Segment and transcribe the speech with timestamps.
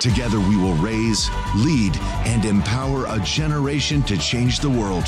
[0.00, 1.94] Together, we will raise, lead,
[2.24, 5.06] and empower a generation to change the world.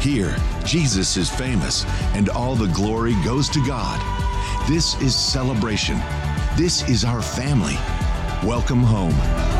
[0.00, 0.36] Here,
[0.66, 3.98] Jesus is famous, and all the glory goes to God.
[4.68, 5.98] This is celebration.
[6.58, 7.76] This is our family.
[8.46, 9.57] Welcome home.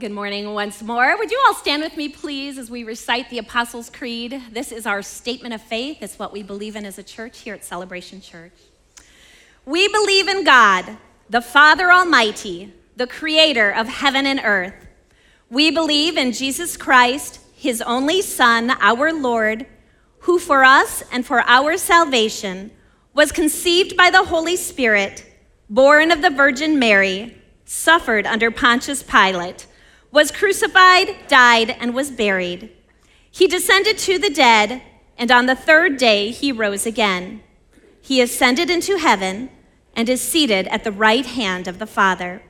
[0.00, 1.14] Good morning once more.
[1.18, 4.40] Would you all stand with me, please, as we recite the Apostles' Creed?
[4.50, 5.98] This is our statement of faith.
[6.00, 8.54] It's what we believe in as a church here at Celebration Church.
[9.66, 10.96] We believe in God,
[11.28, 14.72] the Father Almighty, the creator of heaven and earth.
[15.50, 19.66] We believe in Jesus Christ, his only Son, our Lord,
[20.20, 22.70] who for us and for our salvation
[23.12, 25.30] was conceived by the Holy Spirit,
[25.68, 27.36] born of the Virgin Mary
[27.66, 29.66] suffered under Pontius Pilate,
[30.12, 32.70] was crucified, died, and was buried.
[33.30, 34.82] He descended to the dead,
[35.16, 37.42] and on the third day he rose again.
[38.00, 39.50] He ascended into heaven
[39.94, 42.42] and is seated at the right hand of the Father.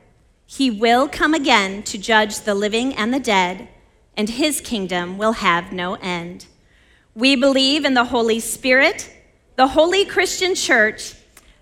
[0.46, 3.68] He will come again to judge the living and the dead,
[4.16, 6.46] and his kingdom will have no end.
[7.14, 9.14] We believe in the Holy Spirit,
[9.56, 11.14] the holy Christian church,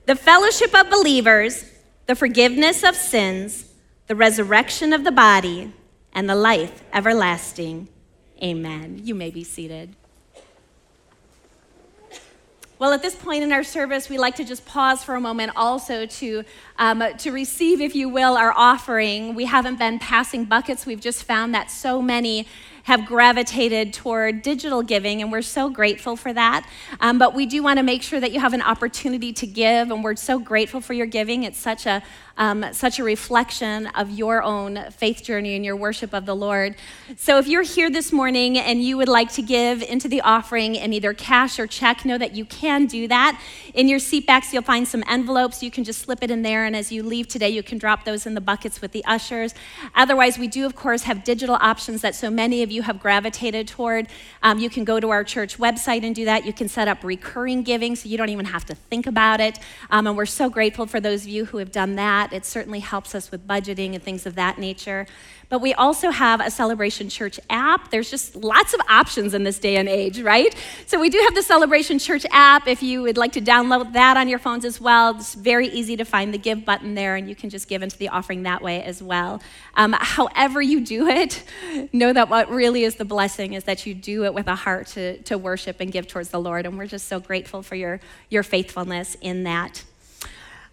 [0.07, 1.65] the fellowship of believers
[2.09, 3.67] the forgiveness of sins,
[4.07, 5.71] the resurrection of the body,
[6.13, 7.89] and the life everlasting.
[8.43, 9.01] Amen.
[9.03, 9.95] You may be seated.
[12.79, 15.51] Well, at this point in our service, we like to just pause for a moment
[15.57, 16.45] also to,
[16.79, 19.35] um, to receive, if you will, our offering.
[19.35, 20.87] We haven't been passing buckets.
[20.87, 22.47] We've just found that so many
[22.85, 26.67] have gravitated toward digital giving, and we're so grateful for that.
[27.01, 29.91] Um, but we do want to make sure that you have an opportunity to give,
[29.91, 31.43] and we're so grateful for your giving.
[31.43, 32.01] It's such a
[32.39, 36.77] um, such a reflection of your own faith journey and your worship of the Lord.
[37.17, 40.77] So if you're here this morning and you would like to give into the offering
[40.77, 43.41] in either cash or check, know that you can do that.
[43.75, 45.63] In your seatbacks, you'll find some envelopes.
[45.63, 48.05] You can just slip it in there, and as you leave today, you can drop
[48.05, 49.53] those in the buckets with the ushers.
[49.95, 53.67] Otherwise, we do, of course, have digital options that so many of you have gravitated
[53.67, 54.07] toward.
[54.43, 56.47] Um, you can go to our church website and do that.
[56.47, 59.59] You can set up recurring giving so you don't even have to think about it.
[59.91, 62.37] Um, and we're so grateful for those of you who have done that that.
[62.37, 65.07] It certainly helps us with budgeting and things of that nature.
[65.49, 67.91] But we also have a Celebration Church app.
[67.91, 70.55] There's just lots of options in this day and age, right?
[70.87, 72.69] So we do have the Celebration Church app.
[72.69, 75.97] If you would like to download that on your phones as well, it's very easy
[75.97, 78.61] to find the give button there, and you can just give into the offering that
[78.61, 79.41] way as well.
[79.75, 81.43] Um, however, you do it,
[81.95, 84.89] know that what really is the blessing is that you do it with a heart
[84.89, 86.67] to, to worship and give towards the Lord.
[86.67, 89.83] And we're just so grateful for your, your faithfulness in that.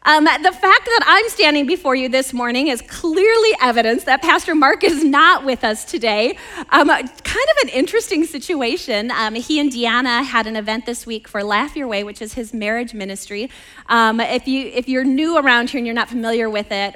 [0.08, 4.54] Um, the fact that I'm standing before you this morning is clearly evidence that Pastor
[4.54, 6.38] Mark is not with us today.
[6.70, 9.10] Um, kind of an interesting situation.
[9.10, 12.36] Um, he and Deanna had an event this week for Laugh Your Way, which is
[12.36, 13.50] his marriage ministry.
[13.88, 16.96] Um, if, you, if you're new around here and you're not familiar with it,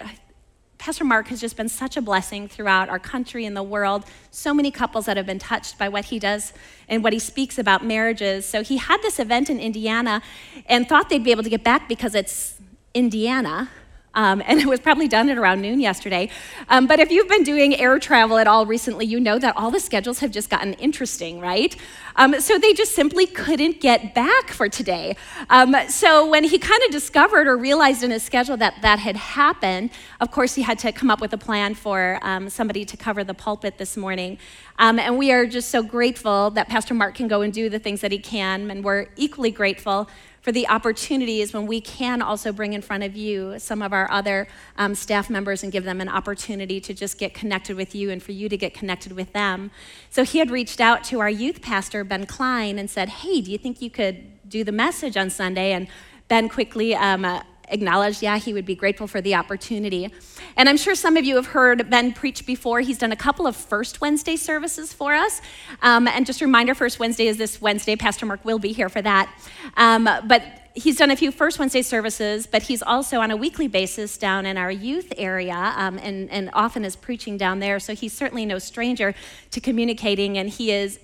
[0.78, 4.06] Pastor Mark has just been such a blessing throughout our country and the world.
[4.30, 6.53] So many couples that have been touched by what he does
[6.88, 8.46] and what he speaks about marriages.
[8.46, 10.22] So he had this event in Indiana
[10.68, 12.59] and thought they'd be able to get back because it's
[12.94, 13.70] Indiana.
[14.16, 16.30] Um, and it was probably done at around noon yesterday.
[16.68, 19.70] Um, but if you've been doing air travel at all recently, you know that all
[19.70, 21.76] the schedules have just gotten interesting, right?
[22.16, 25.16] Um, so they just simply couldn't get back for today.
[25.50, 29.16] Um, so when he kind of discovered or realized in his schedule that that had
[29.16, 32.98] happened, of course, he had to come up with a plan for um, somebody to
[32.98, 34.40] cover the pulpit this morning.
[34.80, 37.80] Um, and we are just so grateful that Pastor Mark can go and do the
[37.80, 38.72] things that he can.
[38.72, 40.10] And we're equally grateful
[40.42, 44.10] for the opportunities when we can also bring in front of you some of our
[44.12, 48.10] other um, staff members and give them an opportunity to just get connected with you
[48.10, 49.72] and for you to get connected with them.
[50.09, 53.52] So he had reached out to our youth pastor, Ben Klein, and said, Hey, do
[53.52, 55.74] you think you could do the message on Sunday?
[55.74, 55.88] And
[56.28, 60.12] Ben quickly um, uh, acknowledged, yeah, he would be grateful for the opportunity.
[60.58, 62.82] And I'm sure some of you have heard Ben preach before.
[62.82, 65.42] He's done a couple of First Wednesday services for us.
[65.82, 67.96] Um, and just a reminder First Wednesday is this Wednesday.
[67.96, 69.34] Pastor Mark will be here for that.
[69.78, 70.44] Um, but
[70.76, 74.46] he's done a few First Wednesday services, but he's also on a weekly basis down
[74.46, 77.80] in our youth area um, and, and often is preaching down there.
[77.80, 79.14] So he's certainly no stranger
[79.52, 81.00] to communicating, and he is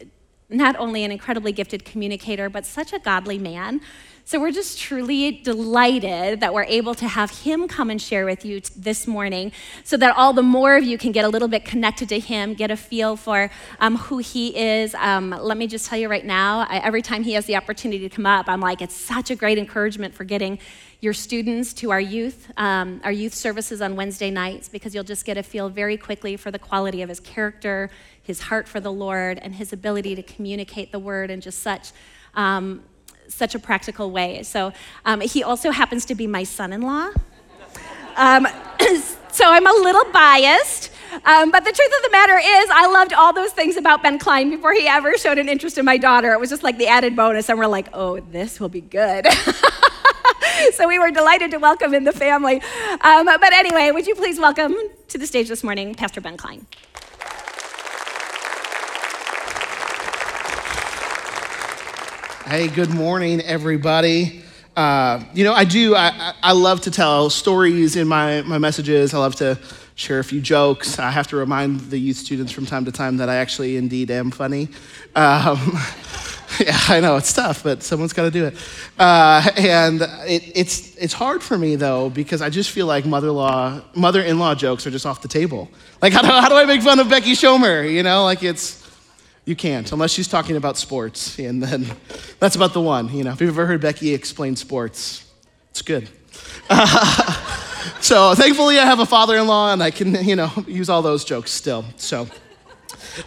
[0.49, 3.81] not only an incredibly gifted communicator, but such a godly man.
[4.27, 8.43] So we're just truly delighted that we're able to have him come and share with
[8.43, 9.51] you this morning
[9.83, 12.55] so that all the more of you can get a little bit connected to him,
[12.55, 14.95] get a feel for um, who he is.
[14.95, 18.09] Um, let me just tell you right now, I, every time he has the opportunity
[18.09, 20.57] to come up, I'm like, it's such a great encouragement for getting
[21.01, 25.23] your students to our youth, um, our youth services on Wednesday nights, because you'll just
[25.23, 27.91] get a feel very quickly for the quality of his character,
[28.23, 31.91] his heart for the Lord, and his ability to communicate the word and just such
[32.33, 32.81] um,
[33.27, 34.43] such a practical way.
[34.43, 34.73] So
[35.05, 37.11] um, he also happens to be my son-in-law.
[38.15, 38.47] Um,
[39.31, 40.91] so I'm a little biased.
[41.23, 44.19] Um, but the truth of the matter is, I loved all those things about Ben
[44.19, 46.33] Klein before he ever showed an interest in my daughter.
[46.33, 49.25] It was just like the added bonus, and we're like, oh, this will be good.
[50.73, 52.61] so we were delighted to welcome in the family.
[53.01, 54.75] Um, but anyway, would you please welcome
[55.07, 56.65] to the stage this morning Pastor Ben Klein?
[62.47, 64.43] Hey, good morning, everybody.
[64.75, 69.15] Uh, you know, I do, I, I love to tell stories in my, my messages.
[69.15, 69.57] I love to
[69.95, 70.99] share a few jokes.
[70.99, 74.11] I have to remind the youth students from time to time that I actually indeed
[74.11, 74.69] am funny.
[75.15, 75.57] Um,
[76.59, 78.55] yeah, I know, it's tough, but someone's got to do it.
[78.99, 83.81] Uh, and it, it's, it's hard for me, though, because I just feel like mother-in-law,
[83.95, 85.67] mother-in-law jokes are just off the table.
[85.99, 87.91] Like, how do, how do I make fun of Becky Schomer?
[87.91, 88.84] You know, like it's,
[89.45, 91.39] you can't, unless she's talking about sports.
[91.39, 91.85] And then
[92.39, 93.15] that's about the one.
[93.15, 95.31] You know, if you've ever heard Becky explain sports,
[95.69, 96.09] it's good.
[98.01, 101.01] So thankfully, I have a father in law and I can, you know, use all
[101.01, 101.85] those jokes still.
[101.97, 102.27] So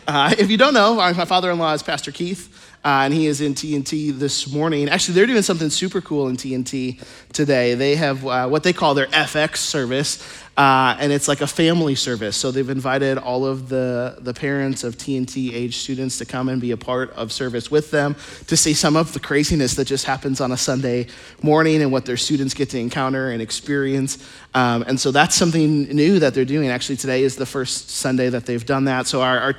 [0.06, 2.67] uh, if you don't know, my father in law is Pastor Keith.
[2.88, 4.88] Uh, and he is in TNT this morning.
[4.88, 6.98] Actually, they're doing something super cool in TNT
[7.34, 7.74] today.
[7.74, 11.94] They have uh, what they call their FX service, uh, and it's like a family
[11.94, 12.34] service.
[12.34, 16.62] So they've invited all of the, the parents of TNT age students to come and
[16.62, 20.06] be a part of service with them to see some of the craziness that just
[20.06, 21.08] happens on a Sunday
[21.42, 24.16] morning and what their students get to encounter and experience.
[24.54, 26.70] Um, and so that's something new that they're doing.
[26.70, 29.06] Actually, today is the first Sunday that they've done that.
[29.06, 29.54] So our, our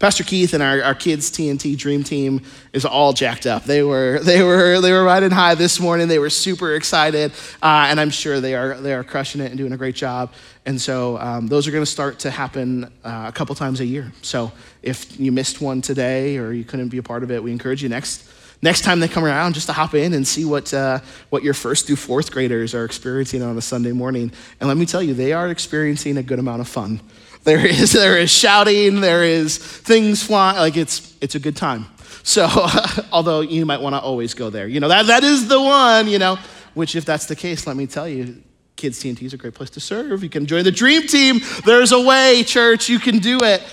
[0.00, 2.40] Pastor Keith and our, our kids TNT Dream Team
[2.72, 3.64] is all jacked up.
[3.64, 6.08] They were they were they were riding high this morning.
[6.08, 7.32] They were super excited,
[7.62, 10.32] uh, and I'm sure they are they are crushing it and doing a great job.
[10.64, 13.86] And so um, those are going to start to happen uh, a couple times a
[13.86, 14.10] year.
[14.22, 14.50] So
[14.82, 17.82] if you missed one today or you couldn't be a part of it, we encourage
[17.82, 18.26] you next
[18.62, 21.00] next time they come around just to hop in and see what, uh,
[21.30, 24.30] what your first through fourth graders are experiencing on a Sunday morning.
[24.60, 27.00] And let me tell you, they are experiencing a good amount of fun.
[27.44, 31.86] There is, there is shouting, there is things flying, like it's, it's a good time.
[32.22, 32.48] So,
[33.12, 36.08] although you might want to always go there, you know, that, that is the one,
[36.08, 36.38] you know,
[36.74, 38.42] which if that's the case, let me tell you,
[38.76, 40.22] Kids TNT is a great place to serve.
[40.22, 41.40] You can join the dream team.
[41.66, 43.62] There's a way, church, you can do it.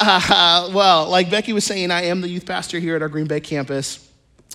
[0.00, 3.26] Uh, well, like Becky was saying, I am the youth pastor here at our Green
[3.26, 4.08] Bay campus,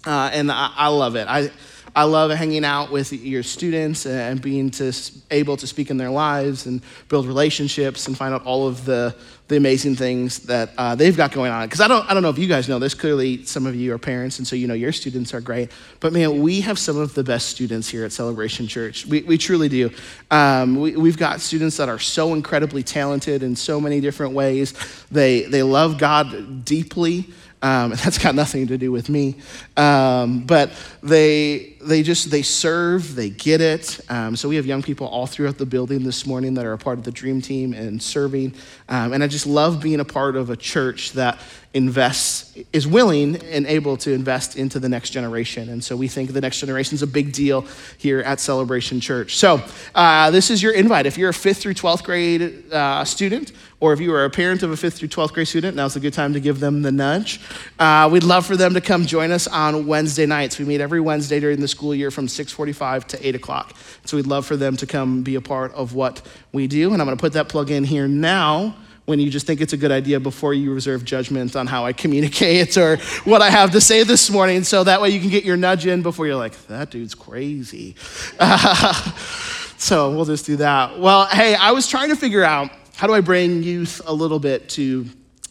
[0.06, 1.27] uh, and I, I love it.
[1.27, 1.51] I,
[1.95, 4.94] I love hanging out with your students and being to,
[5.30, 9.16] able to speak in their lives and build relationships and find out all of the,
[9.48, 11.68] the amazing things that uh, they've got going on.
[11.68, 12.95] Because I don't, I don't know if you guys know this.
[12.95, 15.72] Clearly, some of you are parents, and so you know your students are great.
[16.00, 19.06] But man, we have some of the best students here at Celebration Church.
[19.06, 19.92] We, we truly do.
[20.31, 24.74] Um, we, we've got students that are so incredibly talented in so many different ways.
[25.12, 27.28] They, they love God deeply.
[27.63, 29.36] Um, that's got nothing to do with me.
[29.78, 34.00] Um, but they, they just, they serve, they get it.
[34.09, 36.77] Um, so we have young people all throughout the building this morning that are a
[36.77, 38.53] part of the dream team and serving.
[38.89, 41.39] Um, and I just love being a part of a church that
[41.74, 45.69] invests, is willing and able to invest into the next generation.
[45.69, 47.66] And so we think the next generation is a big deal
[47.97, 49.37] here at Celebration Church.
[49.37, 49.59] So
[49.95, 51.07] uh, this is your invite.
[51.07, 54.61] If you're a fifth through 12th grade uh, student, or if you are a parent
[54.63, 56.92] of a fifth through 12th grade student, now's a good time to give them the
[56.92, 57.42] nudge.
[57.80, 60.59] Uh, we'd love for them to come join us on Wednesday nights.
[60.59, 63.75] We meet every Wednesday during the school year from 6:45 to 8 o'clock.
[64.06, 66.94] So we'd love for them to come be a part of what we do.
[66.94, 68.75] And I'm going to put that plug in here now
[69.06, 71.92] when you just think it's a good idea before you reserve judgment on how I
[71.92, 74.63] communicate or what I have to say this morning.
[74.63, 77.95] So that way you can get your nudge in before you're like, that dude's crazy.
[79.83, 80.97] So we'll just do that.
[80.97, 84.39] Well, hey, I was trying to figure out how do I bring youth a little
[84.39, 85.06] bit to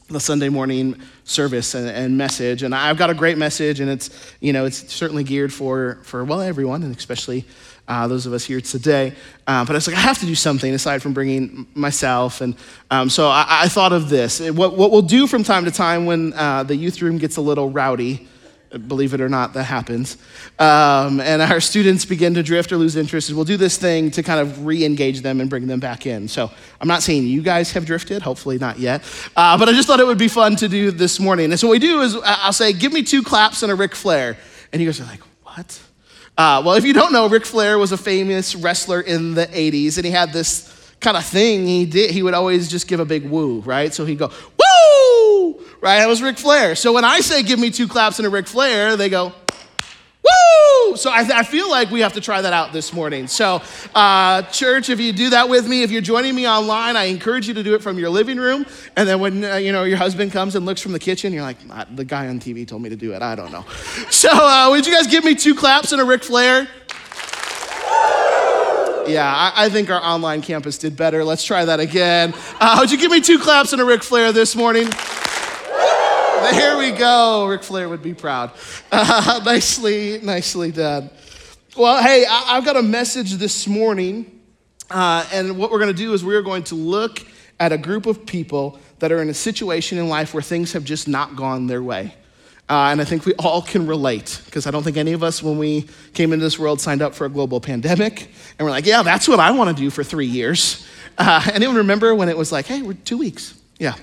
[0.09, 2.63] the Sunday morning service and, and, message.
[2.63, 6.25] And I've got a great message, and it's, you know, it's certainly geared for, for
[6.25, 7.47] well, everyone, and especially
[7.89, 9.15] uh, those of us here today.
[9.47, 12.41] Uh, but I was like, I have to do something aside from bringing myself.
[12.41, 12.57] And
[12.91, 14.41] um, so I, I, thought of this.
[14.41, 17.41] What, what we'll do from time to time when uh, the youth room gets a
[17.41, 18.29] little rowdy,
[18.79, 20.17] believe it or not, that happens,
[20.59, 24.11] um, and our students begin to drift or lose interest, And we'll do this thing
[24.13, 26.29] to kind of re engage them and bring them back in.
[26.29, 26.51] So
[26.81, 29.03] I'm not saying you guys have drifted, hopefully not yet,
[29.37, 31.51] uh, but I just thought it would be fun to do this morning.
[31.51, 33.95] And so what we do is I'll say, Give me two claps and a Ric
[33.95, 34.37] Flair.
[34.73, 35.81] And you guys are like, What?
[36.37, 39.99] Uh, well, if you don't know, Ric Flair was a famous wrestler in the 80s,
[39.99, 42.11] and he had this kind of thing he did.
[42.11, 43.93] He would always just give a big woo, right?
[43.93, 44.92] So he'd go, woo,
[45.83, 45.99] right?
[45.99, 46.75] That was Ric Flair.
[46.75, 49.35] So when I say give me two claps and a Ric Flair, they go,
[50.23, 50.97] Woo!
[50.97, 53.27] So I, I, feel like we have to try that out this morning.
[53.27, 53.61] So,
[53.93, 57.49] uh, church, if you do that with me, if you're joining me online, I encourage
[57.49, 58.65] you to do it from your living room.
[58.97, 61.43] And then when uh, you know your husband comes and looks from the kitchen, you're
[61.43, 61.57] like,
[61.97, 63.21] the guy on TV told me to do it.
[63.21, 63.65] I don't know.
[64.11, 66.69] So, uh, would you guys give me two claps and a Ric Flair?
[69.09, 71.25] Yeah, I, I, think our online campus did better.
[71.25, 72.35] Let's try that again.
[72.61, 74.89] Uh, would you give me two claps and a Ric Flair this morning?
[76.53, 77.47] There we go.
[77.47, 78.51] Ric Flair would be proud.
[78.91, 81.09] Uh, nicely, nicely done.
[81.77, 84.41] Well, hey, I, have got a message this morning.
[84.91, 87.21] Uh, and what we're going to do is we're going to look
[87.61, 90.85] at a group of people that are in a situation in life where things have
[90.85, 92.15] just not gone their way.
[92.69, 95.43] Uh, and I think we all can relate because I don't think any of us,
[95.43, 98.31] when we came into this world, signed up for a global pandemic.
[98.59, 100.87] And we're like, yeah, that's what I want to do for three years.
[101.17, 103.55] Uh, anyone remember when it was like, hey, we're two weeks?
[103.79, 103.95] Yeah.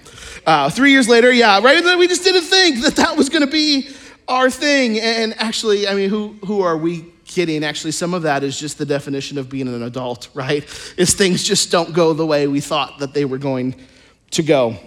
[0.46, 1.98] Uh, three years later, yeah, right?
[1.98, 3.90] We just didn't think that that was going to be
[4.28, 5.00] our thing.
[5.00, 7.64] And actually, I mean, who, who are we kidding?
[7.64, 10.64] Actually, some of that is just the definition of being an adult, right?
[10.98, 13.76] Is things just don't go the way we thought that they were going
[14.32, 14.78] to go.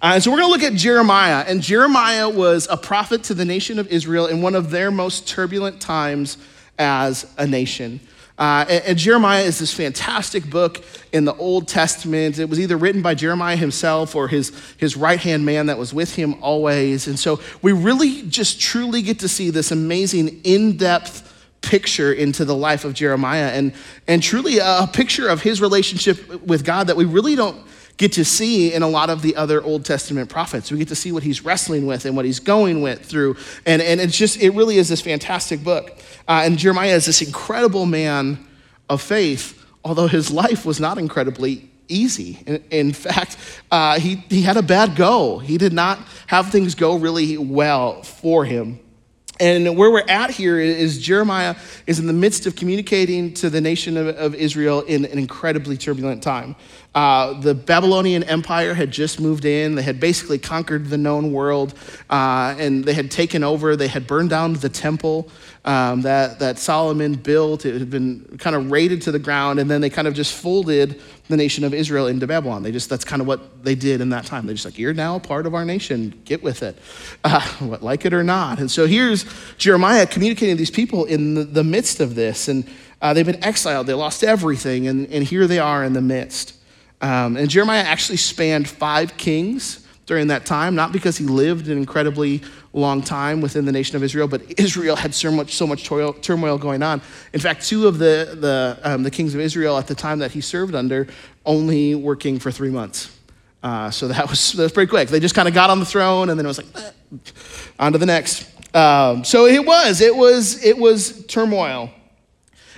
[0.00, 1.44] Uh, so we're going to look at Jeremiah.
[1.46, 5.26] And Jeremiah was a prophet to the nation of Israel in one of their most
[5.26, 6.38] turbulent times
[6.78, 8.00] as a nation.
[8.38, 12.38] Uh, and, and, Jeremiah is this fantastic book in the Old Testament.
[12.38, 15.92] It was either written by Jeremiah himself or his, his right hand man that was
[15.92, 17.06] with him always.
[17.06, 21.28] And so we really just truly get to see this amazing, in depth
[21.60, 23.72] picture into the life of Jeremiah and,
[24.08, 27.64] and truly a picture of his relationship with God that we really don't
[27.96, 30.70] get to see in a lot of the other Old Testament prophets.
[30.70, 33.36] We get to see what he's wrestling with and what he's going with through.
[33.66, 35.90] And, and it's just, it really is this fantastic book.
[36.26, 38.46] Uh, and Jeremiah is this incredible man
[38.88, 42.38] of faith, although his life was not incredibly easy.
[42.46, 43.36] In, in fact,
[43.70, 45.38] uh, he, he had a bad go.
[45.38, 48.80] He did not have things go really well for him.
[49.40, 51.56] And where we're at here is Jeremiah
[51.86, 55.76] is in the midst of communicating to the nation of, of Israel in an incredibly
[55.76, 56.54] turbulent time.
[56.94, 59.74] Uh, the Babylonian Empire had just moved in.
[59.74, 61.74] They had basically conquered the known world,
[62.10, 63.76] uh, and they had taken over.
[63.76, 65.30] They had burned down the temple
[65.64, 67.64] um, that, that Solomon built.
[67.64, 70.34] It had been kind of raided to the ground, and then they kind of just
[70.34, 72.62] folded the nation of Israel into Babylon.
[72.62, 74.44] They just, that's kind of what they did in that time.
[74.44, 76.20] They're just like, you're now a part of our nation.
[76.26, 76.76] Get with it,
[77.24, 78.58] uh, like it or not.
[78.58, 79.24] And so here's
[79.56, 82.48] Jeremiah communicating to these people in the, the midst of this.
[82.48, 82.68] And
[83.00, 86.54] uh, they've been exiled, they lost everything, and, and here they are in the midst.
[87.02, 91.76] Um, and Jeremiah actually spanned five kings during that time, not because he lived an
[91.76, 92.42] incredibly
[92.72, 96.12] long time within the nation of Israel, but Israel had so much, so much toil,
[96.12, 97.02] turmoil going on.
[97.32, 100.30] In fact, two of the, the, um, the kings of Israel at the time that
[100.30, 101.06] he served under
[101.44, 103.16] only were king for three months.
[103.62, 105.08] Uh, so that was, that was pretty quick.
[105.08, 106.90] They just kind of got on the throne and then it was like, eh,
[107.78, 108.48] on to the next.
[108.74, 111.90] Um, so it was, it was, it was turmoil.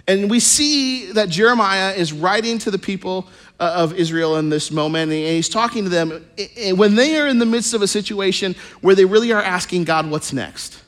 [0.06, 3.26] And we see that Jeremiah is writing to the people
[3.58, 6.26] uh, of Israel in this moment, and he's talking to them
[6.76, 10.10] when they are in the midst of a situation where they really are asking God,
[10.10, 10.82] what's next?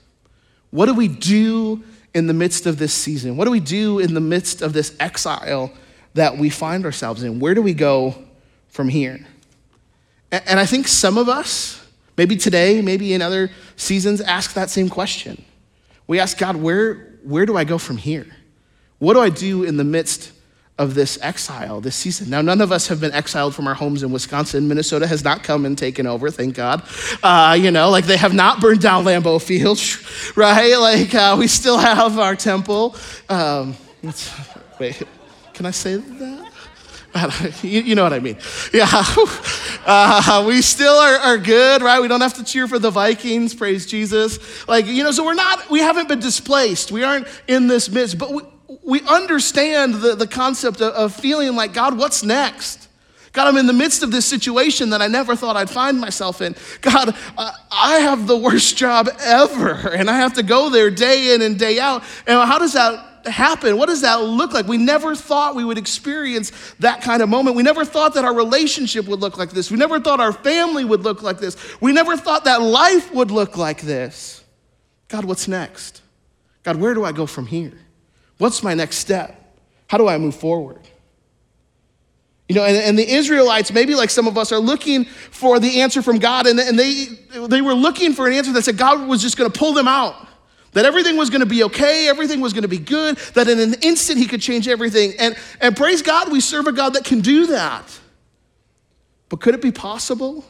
[0.70, 1.82] What do we do
[2.12, 3.36] in the midst of this season?
[3.36, 5.72] What do we do in the midst of this exile
[6.14, 7.40] that we find ourselves in?
[7.40, 8.14] Where do we go
[8.68, 9.24] from here?
[10.30, 11.86] And I think some of us,
[12.18, 15.42] maybe today, maybe in other seasons, ask that same question.
[16.06, 18.26] We ask God, where, where do I go from here?
[18.98, 20.32] What do I do in the midst
[20.78, 22.28] of this exile this season.
[22.28, 24.68] Now, none of us have been exiled from our homes in Wisconsin.
[24.68, 26.82] Minnesota has not come and taken over, thank God.
[27.22, 29.80] Uh, you know, like they have not burned down Lambeau Field,
[30.36, 30.76] right?
[30.76, 32.94] Like uh, we still have our temple.
[33.28, 33.74] Um,
[34.78, 35.02] wait,
[35.54, 36.42] can I say that?
[37.62, 38.36] You, know what I mean.
[38.72, 38.86] Yeah.
[39.88, 42.00] Uh, we still are, are, good, right?
[42.00, 44.66] We don't have to cheer for the Vikings, praise Jesus.
[44.66, 46.90] Like, you know, so we're not, we haven't been displaced.
[46.90, 48.42] We aren't in this midst, but we,
[48.82, 52.88] we understand the, the concept of, of feeling like, God, what's next?
[53.32, 56.40] God, I'm in the midst of this situation that I never thought I'd find myself
[56.40, 56.56] in.
[56.80, 61.34] God, uh, I have the worst job ever, and I have to go there day
[61.34, 62.02] in and day out.
[62.26, 63.76] And how does that happen?
[63.76, 64.66] What does that look like?
[64.66, 67.56] We never thought we would experience that kind of moment.
[67.56, 69.70] We never thought that our relationship would look like this.
[69.70, 71.56] We never thought our family would look like this.
[71.80, 74.42] We never thought that life would look like this.
[75.08, 76.00] God, what's next?
[76.62, 77.74] God, where do I go from here?
[78.38, 79.42] What's my next step?
[79.88, 80.80] How do I move forward?
[82.48, 85.80] You know, and, and, the Israelites, maybe like some of us, are looking for the
[85.80, 87.06] answer from God, and, and they,
[87.48, 89.88] they were looking for an answer that said God was just going to pull them
[89.88, 90.14] out,
[90.72, 93.58] that everything was going to be okay, everything was going to be good, that in
[93.58, 95.14] an instant he could change everything.
[95.18, 97.98] And, and praise God, we serve a God that can do that.
[99.28, 100.44] But could it be possible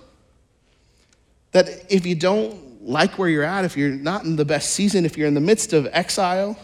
[1.53, 5.07] that if you don't like where you're at, if you're not in the best season,
[5.07, 6.59] if you're in the midst of exile,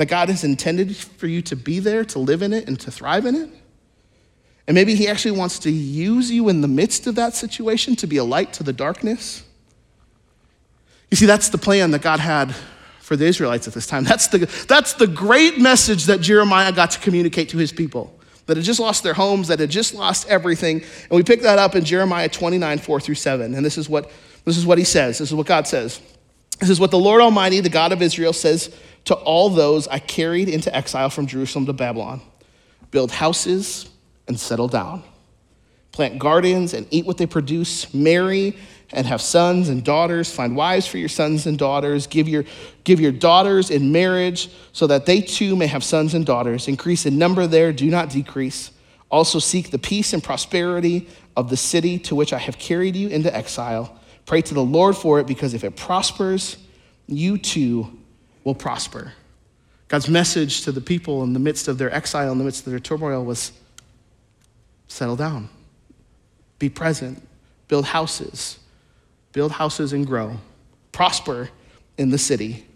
[0.00, 2.90] that God has intended for you to be there, to live in it, and to
[2.90, 3.50] thrive in it?
[4.66, 8.06] And maybe He actually wants to use you in the midst of that situation to
[8.06, 9.42] be a light to the darkness?
[11.10, 12.54] You see, that's the plan that God had
[13.00, 14.04] for the Israelites at this time.
[14.04, 18.56] That's the, that's the great message that Jeremiah got to communicate to his people that
[18.56, 20.80] had just lost their homes, that had just lost everything.
[20.80, 23.54] And we pick that up in Jeremiah 29, 4 through 7.
[23.54, 24.10] And this is what,
[24.46, 25.18] this is what he says.
[25.18, 26.00] This is what God says.
[26.58, 28.74] This is what the Lord Almighty, the God of Israel, says
[29.06, 32.20] to all those I carried into exile from Jerusalem to Babylon
[32.90, 33.88] build houses
[34.26, 35.02] and settle down,
[35.92, 38.56] plant gardens and eat what they produce, marry
[38.92, 40.32] and have sons and daughters.
[40.32, 42.06] Find wives for your sons and daughters.
[42.06, 42.44] Give your,
[42.84, 46.68] give your daughters in marriage so that they too may have sons and daughters.
[46.68, 48.72] Increase in number there, do not decrease.
[49.10, 53.08] Also seek the peace and prosperity of the city to which I have carried you
[53.08, 53.96] into exile.
[54.26, 56.56] Pray to the Lord for it because if it prospers,
[57.06, 57.99] you too
[58.50, 59.12] will prosper.
[59.86, 62.72] God's message to the people in the midst of their exile, in the midst of
[62.72, 63.52] their turmoil, was
[64.88, 65.48] settle down,
[66.58, 67.22] be present,
[67.68, 68.58] build houses,
[69.32, 70.36] build houses and grow,
[70.90, 71.48] prosper
[71.96, 72.66] in the city.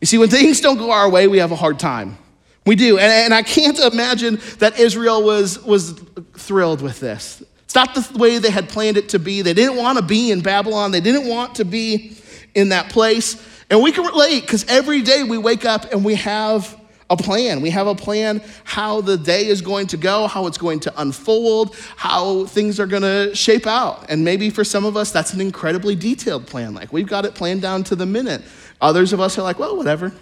[0.00, 2.16] You see, when things don't go our way, we have a hard time.
[2.64, 2.98] We do.
[2.98, 5.92] And, and I can't imagine that Israel was, was
[6.34, 7.42] thrilled with this.
[7.64, 9.42] It's not the way they had planned it to be.
[9.42, 12.16] They didn't want to be in Babylon, they didn't want to be
[12.54, 13.42] in that place.
[13.70, 17.60] And we can relate because every day we wake up and we have a plan.
[17.60, 21.00] We have a plan how the day is going to go, how it's going to
[21.00, 24.06] unfold, how things are going to shape out.
[24.08, 26.74] And maybe for some of us, that's an incredibly detailed plan.
[26.74, 28.42] Like we've got it planned down to the minute.
[28.80, 30.12] Others of us are like, well, whatever.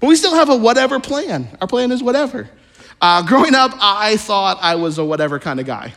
[0.00, 1.48] But we still have a whatever plan.
[1.60, 2.48] Our plan is whatever.
[3.00, 5.94] Uh, growing up, I thought I was a whatever kind of guy.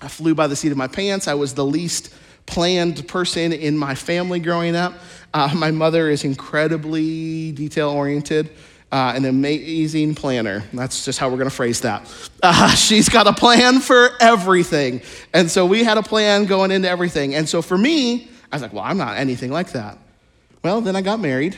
[0.00, 1.28] I flew by the seat of my pants.
[1.28, 2.12] I was the least
[2.46, 4.94] planned person in my family growing up.
[5.32, 8.50] Uh, my mother is incredibly detail oriented
[8.92, 10.62] uh, an amazing planner.
[10.72, 12.08] That's just how we're going to phrase that.
[12.44, 15.00] Uh, she's got a plan for everything.
[15.32, 17.36] And so we had a plan going into everything.
[17.36, 19.96] And so for me, I was like, well, I'm not anything like that.
[20.64, 21.56] Well, then I got married,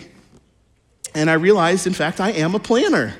[1.14, 3.14] and I realized, in fact, I am a planner.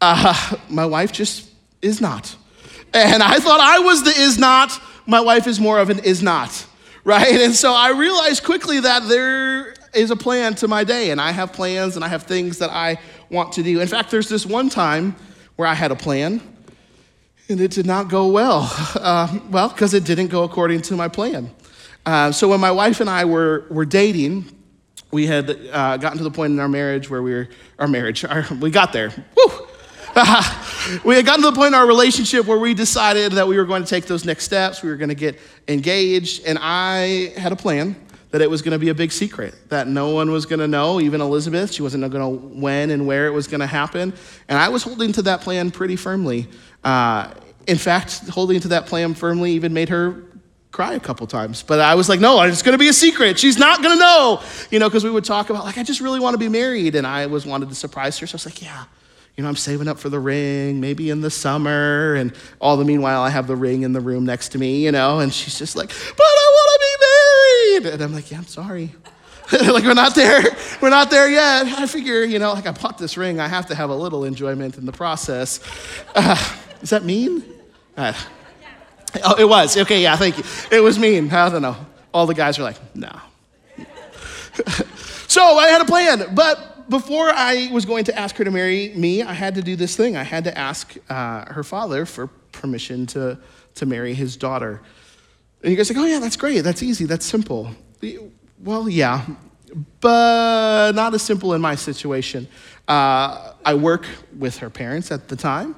[0.00, 1.50] Uh, my wife just
[1.82, 2.36] is not.
[2.92, 4.80] And I thought I was the is not.
[5.04, 6.64] My wife is more of an is not,
[7.04, 7.40] right?
[7.40, 11.30] And so I realized quickly that there is a plan to my day, and I
[11.30, 12.98] have plans and I have things that I
[13.30, 13.80] want to do.
[13.80, 15.14] In fact, there's this one time
[15.56, 16.40] where I had a plan
[17.48, 18.70] and it did not go well.
[18.96, 21.50] Uh, well, because it didn't go according to my plan.
[22.06, 24.46] Uh, so when my wife and I were, were dating,
[25.10, 28.24] we had uh, gotten to the point in our marriage where we were, our marriage,
[28.24, 29.10] our, we got there.
[29.36, 29.63] Woo!
[31.04, 33.64] we had gotten to the point in our relationship where we decided that we were
[33.64, 34.82] going to take those next steps.
[34.82, 37.96] We were going to get engaged, and I had a plan
[38.30, 40.68] that it was going to be a big secret, that no one was going to
[40.68, 41.72] know, even Elizabeth.
[41.72, 44.12] She wasn't going to when and where it was going to happen.
[44.48, 46.48] And I was holding to that plan pretty firmly.
[46.82, 47.32] Uh,
[47.66, 50.22] in fact, holding to that plan firmly even made her
[50.72, 51.62] cry a couple times.
[51.62, 53.38] But I was like, no, it's going to be a secret.
[53.38, 56.00] She's not going to know, you know, because we would talk about, like, I just
[56.00, 56.96] really want to be married.
[56.96, 58.26] And I was wanted to surprise her.
[58.26, 58.84] So I was like, yeah,
[59.36, 62.14] you know, I'm saving up for the ring, maybe in the summer.
[62.14, 64.92] And all the meanwhile, I have the ring in the room next to me, you
[64.92, 67.94] know, and she's just like, but I want to be married.
[67.94, 68.94] And I'm like, yeah, I'm sorry.
[69.52, 70.42] like, we're not there.
[70.80, 71.66] We're not there yet.
[71.66, 74.24] I figure, you know, like I bought this ring, I have to have a little
[74.24, 75.60] enjoyment in the process.
[76.14, 76.36] Uh,
[76.80, 77.42] is that mean?
[77.96, 78.12] Uh,
[79.24, 79.76] oh, it was.
[79.76, 80.44] Okay, yeah, thank you.
[80.70, 81.30] It was mean.
[81.32, 81.76] I don't know.
[82.12, 83.10] All the guys were like, no.
[85.26, 88.92] so I had a plan, but before I was going to ask her to marry
[88.94, 90.16] me, I had to do this thing.
[90.16, 93.38] I had to ask uh, her father for permission to,
[93.76, 94.80] to marry his daughter.
[95.62, 96.60] And you guys like, oh yeah, that's great.
[96.60, 97.04] That's easy.
[97.06, 97.70] That's simple.
[98.62, 99.26] Well, yeah,
[100.00, 102.48] but not as simple in my situation.
[102.86, 104.06] Uh, I work
[104.38, 105.74] with her parents at the time,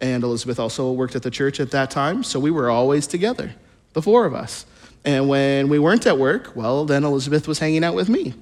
[0.00, 3.54] and Elizabeth also worked at the church at that time, so we were always together,
[3.94, 4.66] the four of us.
[5.04, 8.34] And when we weren't at work, well, then Elizabeth was hanging out with me.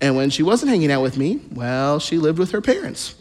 [0.00, 3.14] And when she wasn't hanging out with me, well, she lived with her parents.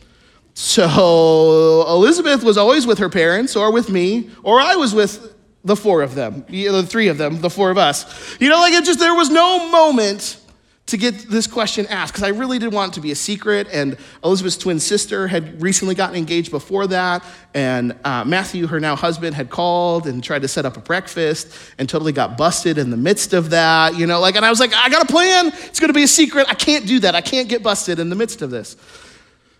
[0.53, 5.75] So Elizabeth was always with her parents or with me, or I was with the
[5.75, 8.39] four of them, the three of them, the four of us.
[8.39, 10.39] You know, like it just, there was no moment
[10.87, 13.67] to get this question asked because I really didn't want it to be a secret.
[13.71, 17.23] And Elizabeth's twin sister had recently gotten engaged before that.
[17.53, 21.53] And uh, Matthew, her now husband, had called and tried to set up a breakfast
[21.77, 23.95] and totally got busted in the midst of that.
[23.95, 25.47] You know, like, and I was like, I got a plan.
[25.47, 26.47] It's going to be a secret.
[26.49, 27.15] I can't do that.
[27.15, 28.77] I can't get busted in the midst of this.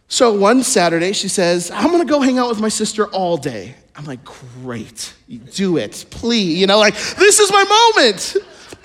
[0.08, 3.36] So one Saturday, she says, I'm going to go hang out with my sister all
[3.36, 3.76] day.
[3.98, 5.14] I'm like, great,
[5.54, 6.58] do it, please.
[6.58, 8.38] You know, like, this is my moment.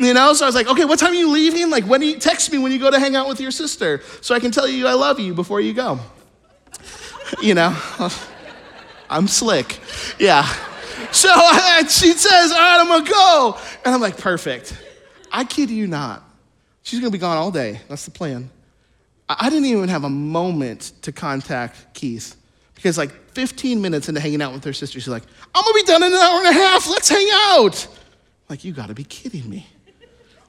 [0.03, 1.71] You know, so I was like, okay, what time are you leaving?
[1.71, 4.03] Like, when do you text me when you go to hang out with your sister
[4.21, 6.01] so I can tell you I love you before you go?
[7.41, 7.75] You know,
[9.09, 9.79] I'm slick.
[10.19, 10.45] Yeah.
[11.13, 11.29] So
[11.89, 13.59] she says, all right, I'm gonna go.
[13.85, 14.77] And I'm like, perfect.
[15.31, 16.23] I kid you not.
[16.83, 17.81] She's gonna be gone all day.
[17.89, 18.51] That's the plan.
[19.29, 22.37] I didn't even have a moment to contact Keith
[22.75, 25.23] because, like, 15 minutes into hanging out with her sister, she's like,
[25.55, 26.87] I'm gonna be done in an hour and a half.
[26.87, 27.87] Let's hang out.
[28.51, 29.67] like, you gotta be kidding me.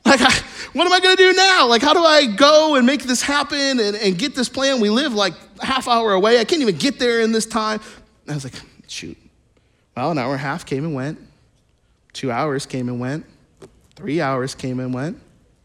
[0.05, 0.31] Like, I,
[0.73, 1.67] what am I gonna do now?
[1.67, 4.81] Like, how do I go and make this happen and, and get this plan?
[4.81, 6.39] We live like a half hour away.
[6.39, 7.79] I can't even get there in this time.
[8.23, 8.53] And I was like,
[8.87, 9.17] shoot.
[9.95, 11.19] Well, an hour and a half came and went.
[12.11, 13.25] Two hours came and went.
[13.95, 15.19] Three hours came and went.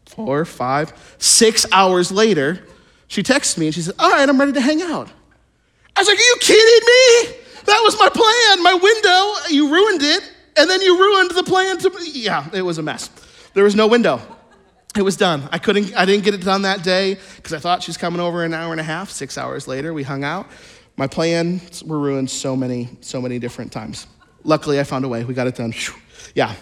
[0.05, 2.65] Four, five, six hours later,
[3.07, 5.09] she texted me and she said, All right, I'm ready to hang out.
[5.95, 7.39] I was like, Are you kidding me?
[7.65, 9.53] That was my plan, my window.
[9.53, 11.91] You ruined it, and then you ruined the plan to.
[12.11, 13.09] Yeah, it was a mess.
[13.53, 14.21] There was no window.
[14.95, 15.47] It was done.
[15.51, 18.19] I couldn't, I didn't get it done that day because I thought she was coming
[18.19, 19.11] over an hour and a half.
[19.11, 20.47] Six hours later, we hung out.
[20.97, 24.07] My plans were ruined so many, so many different times.
[24.43, 25.23] Luckily, I found a way.
[25.23, 25.73] We got it done.
[26.35, 26.53] Yeah,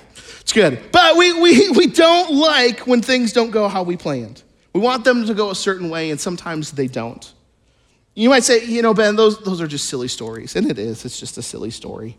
[0.42, 0.92] it's good.
[0.92, 4.44] But we, we, we don't like when things don't go how we planned.
[4.74, 7.34] We want them to go a certain way, and sometimes they don't.
[8.14, 10.56] You might say, you know, Ben, those, those are just silly stories.
[10.56, 12.18] And it is, it's just a silly story.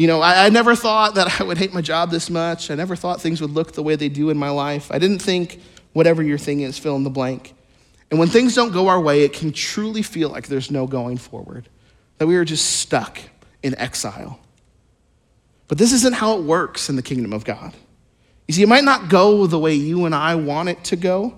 [0.00, 2.70] You know, I, I, never thought that I would hate my job this much.
[2.70, 4.90] I never thought things would look the way they do in my life.
[4.90, 5.60] I didn't think
[5.92, 7.52] whatever your thing is, fill in the blank.
[8.10, 11.18] And when things don't go our way, it can truly feel like there's no going
[11.18, 11.68] forward,
[12.16, 13.20] that we are just stuck
[13.62, 14.40] in exile.
[15.68, 17.74] But this isn't how it works in the kingdom of God.
[18.48, 21.36] You see, it might not go the way you and I want it to go,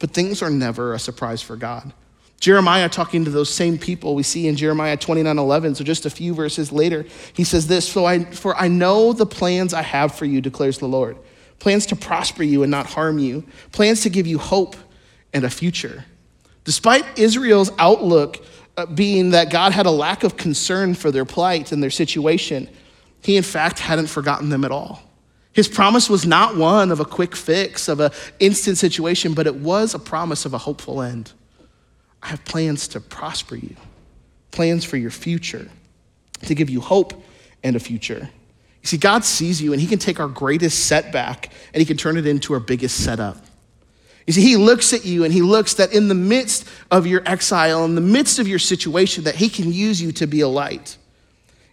[0.00, 1.94] but things are never a surprise for God.
[2.42, 5.76] Jeremiah talking to those same people we see in Jeremiah 29 11.
[5.76, 9.24] So just a few verses later, he says this so I, for I know the
[9.24, 11.16] plans I have for you, declares the Lord
[11.60, 14.74] plans to prosper you and not harm you, plans to give you hope
[15.32, 16.04] and a future.
[16.64, 18.44] Despite Israel's outlook
[18.76, 22.68] uh, being that God had a lack of concern for their plight and their situation,
[23.20, 25.04] he in fact hadn't forgotten them at all.
[25.52, 29.54] His promise was not one of a quick fix, of an instant situation, but it
[29.54, 31.32] was a promise of a hopeful end.
[32.22, 33.74] I have plans to prosper you,
[34.50, 35.68] plans for your future,
[36.42, 37.14] to give you hope
[37.62, 38.30] and a future.
[38.82, 41.96] You see, God sees you and He can take our greatest setback and He can
[41.96, 43.38] turn it into our biggest setup.
[44.26, 47.22] You see, He looks at you and He looks that in the midst of your
[47.26, 50.48] exile, in the midst of your situation, that He can use you to be a
[50.48, 50.96] light.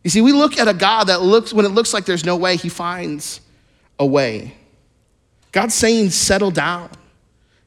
[0.03, 2.37] You see, we look at a God that looks, when it looks like there's no
[2.37, 3.41] way, He finds
[3.97, 4.55] a way.
[5.51, 6.89] God's saying, settle down.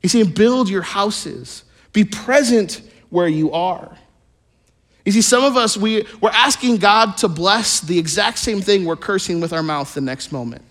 [0.01, 1.65] He's saying, build your houses.
[1.93, 3.97] Be present where you are.
[5.05, 8.85] You see, some of us, we, we're asking God to bless the exact same thing
[8.85, 10.63] we're cursing with our mouth the next moment.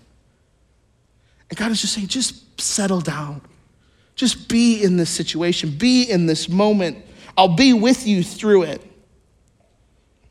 [1.50, 3.42] And God is just saying, just settle down.
[4.14, 6.98] Just be in this situation, be in this moment.
[7.36, 8.82] I'll be with you through it.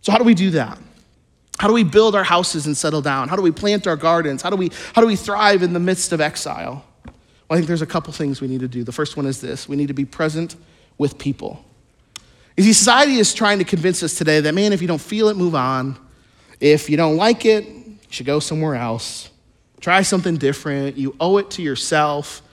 [0.02, 0.80] So, how do we do that?
[1.60, 3.28] How do we build our houses and settle down?
[3.28, 4.42] How do we plant our gardens?
[4.42, 6.84] How do we, how do we thrive in the midst of exile?
[7.06, 7.14] Well,
[7.52, 8.84] I think there's a couple things we need to do.
[8.84, 10.56] The first one is this we need to be present
[10.98, 11.64] with people.
[12.58, 15.30] You see, society is trying to convince us today that, man, if you don't feel
[15.30, 15.98] it, move on.
[16.60, 19.30] If you don't like it, you should go somewhere else.
[19.80, 20.98] Try something different.
[20.98, 22.44] You owe it to yourself.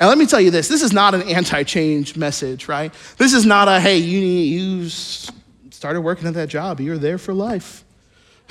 [0.00, 2.92] And let me tell you this this is not an anti change message, right?
[3.18, 7.32] This is not a, hey, you, you started working at that job, you're there for
[7.32, 7.84] life.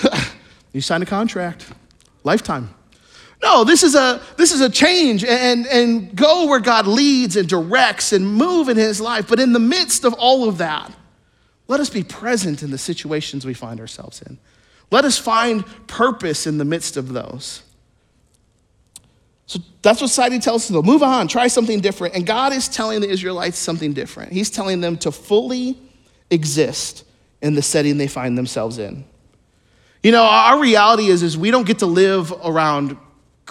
[0.71, 1.65] you signed a contract,
[2.23, 2.73] lifetime.
[3.41, 7.49] No, this is a this is a change and, and go where God leads and
[7.49, 9.27] directs and move in his life.
[9.27, 10.91] But in the midst of all of that,
[11.67, 14.37] let us be present in the situations we find ourselves in.
[14.91, 17.63] Let us find purpose in the midst of those.
[19.47, 20.81] So that's what society tells us to.
[20.81, 22.13] Move on, try something different.
[22.13, 24.31] And God is telling the Israelites something different.
[24.31, 25.77] He's telling them to fully
[26.29, 27.05] exist
[27.41, 29.03] in the setting they find themselves in.
[30.03, 32.97] You know, our reality is, is we don't get to live around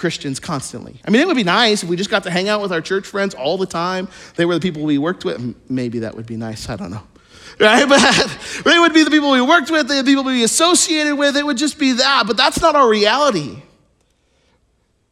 [0.01, 0.99] Christians constantly.
[1.07, 2.81] I mean, it would be nice if we just got to hang out with our
[2.81, 4.09] church friends all the time.
[4.37, 5.55] They were the people we worked with.
[5.69, 6.69] Maybe that would be nice.
[6.69, 7.03] I don't know.
[7.61, 7.87] Right?
[7.87, 8.01] But
[8.65, 11.37] they would be the people we worked with, the people we associated with.
[11.37, 12.25] It would just be that.
[12.27, 13.63] But that's not our reality.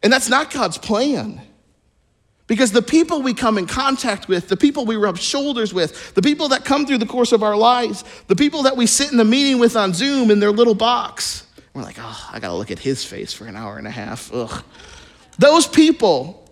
[0.02, 1.42] And that's not God's plan.
[2.46, 6.22] Because the people we come in contact with, the people we rub shoulders with, the
[6.22, 9.18] people that come through the course of our lives, the people that we sit in
[9.18, 12.70] the meeting with on Zoom in their little box, we're like, oh, I gotta look
[12.70, 14.32] at his face for an hour and a half.
[14.32, 14.64] Ugh.
[15.38, 16.48] Those people,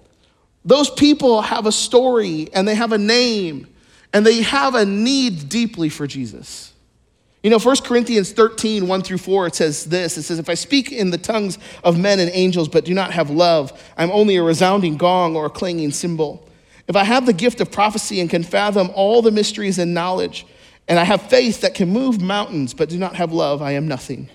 [0.64, 3.66] those people have a story and they have a name
[4.12, 6.72] and they have a need deeply for Jesus.
[7.42, 10.54] You know, 1 Corinthians 13, 1 through 4, it says this It says, If I
[10.54, 14.36] speak in the tongues of men and angels, but do not have love, I'm only
[14.36, 16.48] a resounding gong or a clanging cymbal.
[16.88, 20.46] If I have the gift of prophecy and can fathom all the mysteries and knowledge,
[20.88, 23.88] and I have faith that can move mountains, but do not have love, I am
[23.88, 24.28] nothing.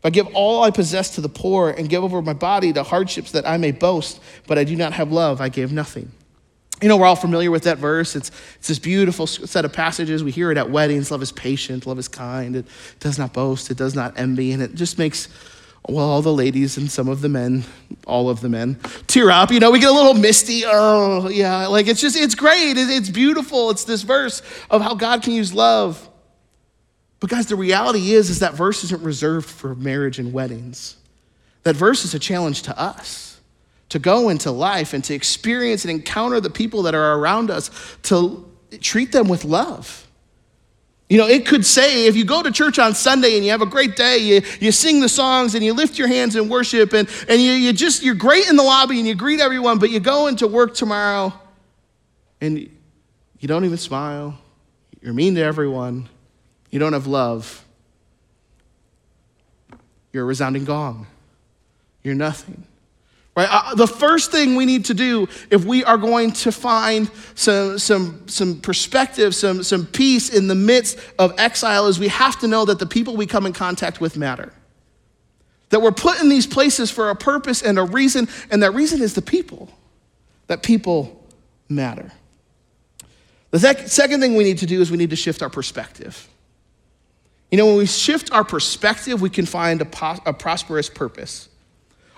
[0.00, 2.82] If I give all I possess to the poor and give over my body to
[2.82, 6.10] hardships that I may boast, but I do not have love, I give nothing.
[6.80, 8.16] You know, we're all familiar with that verse.
[8.16, 10.24] It's, it's this beautiful set of passages.
[10.24, 11.10] We hear it at weddings.
[11.10, 12.64] Love is patient, love is kind, it
[12.98, 14.52] does not boast, it does not envy.
[14.52, 15.28] And it just makes,
[15.86, 17.64] well, all the ladies and some of the men,
[18.06, 19.50] all of the men, tear up.
[19.50, 20.62] You know, we get a little misty.
[20.64, 21.66] Oh, yeah.
[21.66, 22.78] Like it's just, it's great.
[22.78, 23.68] It's beautiful.
[23.68, 26.09] It's this verse of how God can use love.
[27.20, 30.96] But guys, the reality is, is that verse isn't reserved for marriage and weddings.
[31.62, 33.30] That verse is a challenge to us
[33.90, 37.70] to go into life and to experience and encounter the people that are around us,
[38.04, 38.48] to
[38.80, 40.06] treat them with love.
[41.08, 43.62] You know, it could say if you go to church on Sunday and you have
[43.62, 46.92] a great day, you, you sing the songs and you lift your hands in worship
[46.92, 49.90] and, and you, you just, you're great in the lobby and you greet everyone, but
[49.90, 51.32] you go into work tomorrow
[52.40, 52.60] and
[53.40, 54.38] you don't even smile.
[55.02, 56.08] You're mean to everyone.
[56.70, 57.64] You don't have love.
[60.12, 61.06] You're a resounding gong.
[62.02, 62.64] You're nothing.
[63.36, 63.48] Right?
[63.50, 67.78] Uh, the first thing we need to do if we are going to find some,
[67.78, 72.48] some, some perspective, some, some peace in the midst of exile is we have to
[72.48, 74.52] know that the people we come in contact with matter.
[75.68, 79.00] That we're put in these places for a purpose and a reason, and that reason
[79.00, 79.70] is the people.
[80.48, 81.24] That people
[81.68, 82.10] matter.
[83.52, 86.28] The sec- second thing we need to do is we need to shift our perspective.
[87.50, 91.48] You know, when we shift our perspective, we can find a, a prosperous purpose.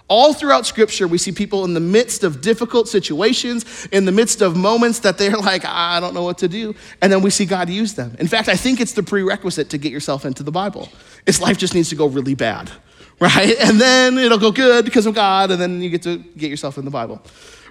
[0.08, 4.42] All throughout Scripture, we see people in the midst of difficult situations, in the midst
[4.42, 6.74] of moments that they're like, I don't know what to do.
[7.00, 8.14] And then we see God use them.
[8.18, 10.90] In fact, I think it's the prerequisite to get yourself into the Bible.
[11.26, 12.70] It's life just needs to go really bad,
[13.20, 13.56] right?
[13.58, 16.76] And then it'll go good because of God, and then you get to get yourself
[16.76, 17.22] in the Bible,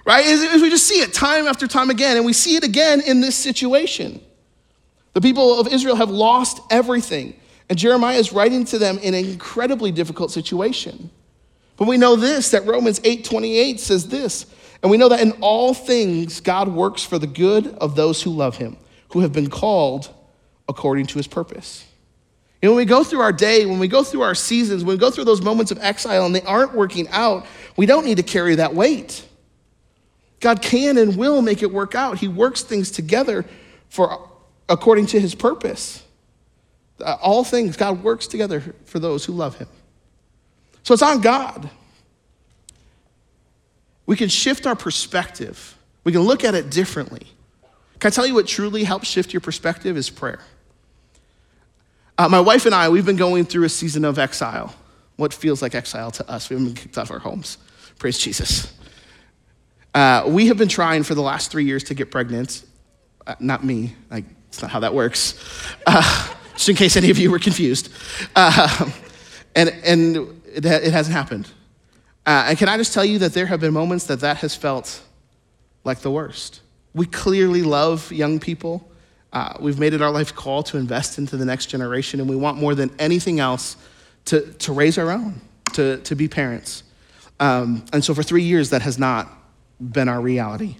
[0.04, 0.26] right?
[0.26, 3.20] As we just see it time after time again, and we see it again in
[3.20, 4.20] this situation.
[5.12, 7.34] The people of Israel have lost everything,
[7.68, 11.10] and Jeremiah is writing to them in an incredibly difficult situation.
[11.76, 14.46] But we know this that Romans 8:28 says this,
[14.82, 18.30] and we know that in all things God works for the good of those who
[18.30, 18.76] love him,
[19.10, 20.10] who have been called
[20.68, 21.84] according to his purpose.
[22.62, 25.00] Know, when we go through our day, when we go through our seasons, when we
[25.00, 27.44] go through those moments of exile and they aren't working out,
[27.76, 29.26] we don't need to carry that weight.
[30.38, 32.18] God can and will make it work out.
[32.18, 33.44] He works things together
[33.88, 34.28] for
[34.68, 36.02] according to his purpose.
[37.02, 39.68] Uh, all things God works together for those who love him.
[40.82, 41.68] So it's on God.
[44.06, 45.76] We can shift our perspective.
[46.04, 47.26] We can look at it differently.
[47.98, 50.40] Can I tell you what truly helps shift your perspective is prayer.
[52.18, 54.74] Uh, my wife and I, we've been going through a season of exile.
[55.16, 56.50] What feels like exile to us?
[56.50, 57.58] We haven't been kicked out of our homes.
[57.98, 58.72] Praise Jesus.
[59.94, 62.64] Uh, we have been trying for the last three years to get pregnant.
[63.26, 63.94] Uh, not me.
[64.10, 65.40] Like, it's not how that works.
[66.62, 67.88] Just in case any of you were confused.
[68.36, 68.88] Uh,
[69.56, 71.50] and, and it, it hasn't happened.
[72.24, 74.54] Uh, and can I just tell you that there have been moments that that has
[74.54, 75.02] felt
[75.82, 76.60] like the worst?
[76.94, 78.88] We clearly love young people.
[79.32, 82.36] Uh, we've made it our life call to invest into the next generation, and we
[82.36, 83.76] want more than anything else
[84.26, 85.40] to, to raise our own,
[85.72, 86.84] to, to be parents.
[87.40, 89.28] Um, and so for three years, that has not
[89.80, 90.76] been our reality.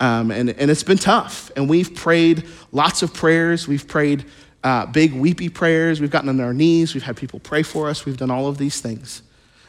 [0.00, 1.52] Um, and, and it's been tough.
[1.54, 3.68] And we've prayed lots of prayers.
[3.68, 4.24] We've prayed
[4.64, 6.00] uh, big weepy prayers.
[6.00, 6.94] We've gotten on our knees.
[6.94, 8.04] We've had people pray for us.
[8.04, 9.22] We've done all of these things.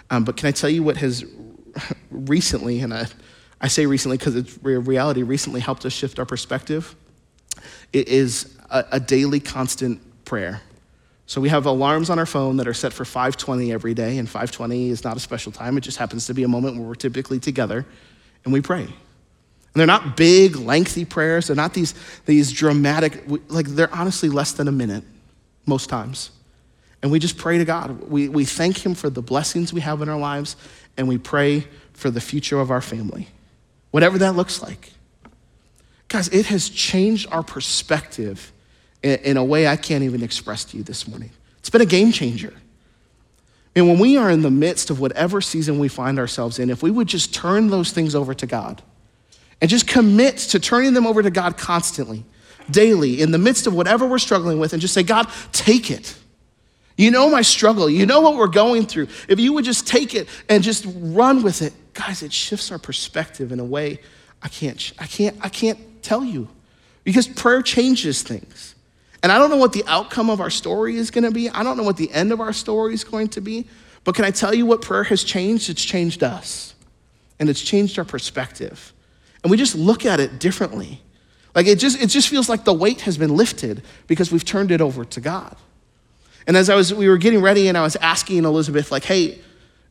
[0.10, 1.26] Um, but can I tell you what has
[2.12, 3.08] recently, and I,
[3.60, 6.96] I say recently because it's reality, recently helped us shift our perspective?
[7.92, 10.62] It is a, a daily, constant prayer.
[11.26, 14.28] So we have alarms on our phone that are set for 5:20 every day, and
[14.28, 15.78] 5:20 is not a special time.
[15.78, 17.86] It just happens to be a moment where we're typically together,
[18.44, 18.88] and we pray.
[19.74, 21.48] And they're not big, lengthy prayers.
[21.48, 25.04] They're not these, these dramatic, like they're honestly less than a minute
[25.66, 26.30] most times.
[27.02, 28.10] And we just pray to God.
[28.10, 30.56] We, we thank Him for the blessings we have in our lives,
[30.96, 33.28] and we pray for the future of our family,
[33.92, 34.92] whatever that looks like.
[36.08, 38.54] Guys, it has changed our perspective
[39.02, 41.32] in, in a way I can't even express to you this morning.
[41.60, 42.54] It's been a game changer.
[43.76, 46.84] And when we are in the midst of whatever season we find ourselves in, if
[46.84, 48.84] we would just turn those things over to God,
[49.62, 52.24] and just commit to turning them over to God constantly,
[52.70, 56.16] daily, in the midst of whatever we're struggling with, and just say, God, take it.
[56.98, 57.90] You know my struggle.
[57.90, 59.08] You know what we're going through.
[59.28, 62.78] If you would just take it and just run with it, guys, it shifts our
[62.78, 64.00] perspective in a way
[64.42, 66.50] I can't, I can't, I can't tell you.
[67.04, 68.76] Because prayer changes things.
[69.24, 71.50] And I don't know what the outcome of our story is going to be.
[71.50, 73.68] I don't know what the end of our story is going to be.
[74.04, 75.70] But can I tell you what prayer has changed?
[75.70, 76.76] It's changed us.
[77.40, 78.94] And it's changed our perspective.
[79.44, 81.02] And we just look at it differently.
[81.54, 84.72] Like it just, it just feels like the weight has been lifted because we've turned
[84.72, 85.56] it over to God.
[86.48, 89.40] And as I was, we were getting ready and I was asking Elizabeth, like, hey,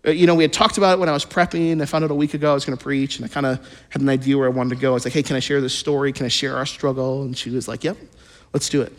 [0.07, 1.81] uh, you know, we had talked about it when I was prepping.
[1.81, 3.85] I found out a week ago I was going to preach, and I kind of
[3.89, 4.91] had an idea where I wanted to go.
[4.91, 6.13] I was like, hey, can I share this story?
[6.13, 7.23] Can I share our struggle?
[7.23, 7.97] And she was like, yep,
[8.53, 8.93] let's do it.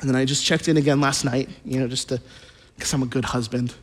[0.00, 2.20] And then I just checked in again last night, you know, just to,
[2.76, 3.74] because I'm a good husband,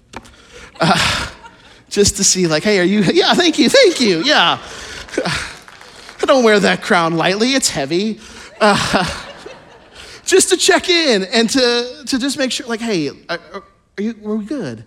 [0.80, 1.30] uh,
[1.90, 4.58] just to see, like, hey, are you, yeah, thank you, thank you, yeah.
[6.21, 8.19] I don't wear that crown lightly, it's heavy.
[8.60, 9.23] Uh,
[10.25, 13.63] just to check in and to, to just make sure, like, hey, are, are
[14.01, 14.86] you, are we good?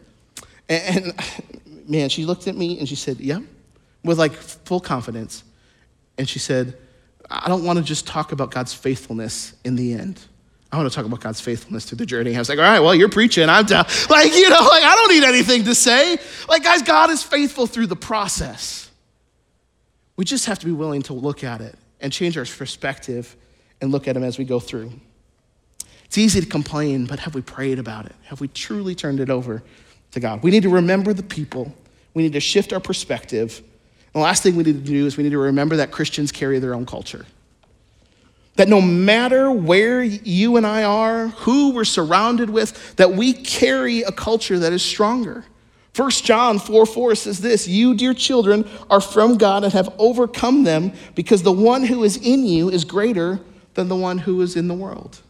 [0.69, 3.41] And, and, man, she looked at me and she said, yeah,
[4.05, 5.45] with like full confidence.
[6.19, 6.77] And she said,
[7.31, 10.21] I don't want to just talk about God's faithfulness in the end.
[10.73, 12.35] I want to talk about God's faithfulness through the journey.
[12.37, 13.49] I was like, all right, well, you're preaching.
[13.49, 13.87] I'm down.
[14.09, 16.19] Like, you know, like I don't need anything to say.
[16.49, 18.90] Like, guys, God is faithful through the process.
[20.21, 23.35] We just have to be willing to look at it and change our perspective
[23.81, 24.93] and look at Him as we go through.
[26.05, 28.15] It's easy to complain, but have we prayed about it?
[28.25, 29.63] Have we truly turned it over
[30.11, 30.43] to God.
[30.43, 31.75] We need to remember the people.
[32.13, 33.63] We need to shift our perspective.
[34.13, 36.33] And the last thing we need to do is we need to remember that Christians
[36.33, 37.25] carry their own culture.
[38.57, 44.03] That no matter where you and I are, who we're surrounded with, that we carry
[44.03, 45.47] a culture that is stronger.
[45.97, 50.63] 1 John 4 4 says this You, dear children, are from God and have overcome
[50.63, 53.41] them because the one who is in you is greater
[53.75, 55.21] than the one who is in the world.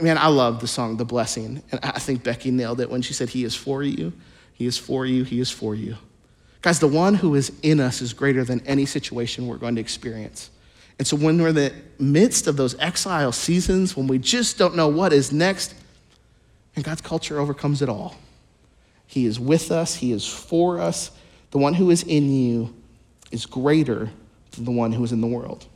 [0.00, 1.62] Man, I love the song, The Blessing.
[1.72, 4.12] And I think Becky nailed it when she said, He is for you,
[4.52, 5.96] He is for you, He is for you.
[6.62, 9.80] Guys, the one who is in us is greater than any situation we're going to
[9.80, 10.50] experience.
[10.98, 14.76] And so when we're in the midst of those exile seasons, when we just don't
[14.76, 15.74] know what is next,
[16.76, 18.16] and God's culture overcomes it all.
[19.10, 21.10] He is with us, He is for us.
[21.50, 22.72] The one who is in you
[23.32, 24.08] is greater
[24.52, 25.66] than the one who is in the world.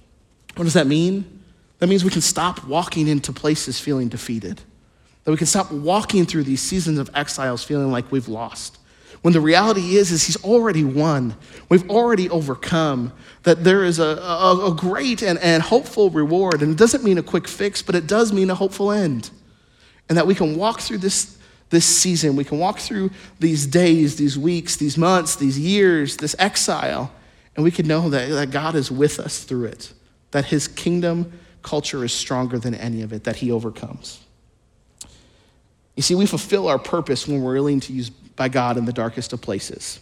[0.54, 1.42] What does that mean?
[1.80, 4.60] That means we can stop walking into places feeling defeated.
[5.24, 8.78] That we can stop walking through these seasons of exiles feeling like we've lost.
[9.22, 11.34] When the reality is, is he's already won.
[11.68, 13.12] We've already overcome.
[13.42, 16.62] That there is a, a, a great and, and hopeful reward.
[16.62, 19.30] And it doesn't mean a quick fix, but it does mean a hopeful end.
[20.08, 21.33] And that we can walk through this,
[21.70, 22.36] this season.
[22.36, 27.12] We can walk through these days, these weeks, these months, these years, this exile.
[27.56, 29.92] And we can know that, that God is with us through it.
[30.30, 34.20] That his kingdom culture is stronger than any of it that he overcomes.
[35.96, 38.92] You see, we fulfill our purpose when we're willing to use by God in the
[38.92, 40.00] darkest of places.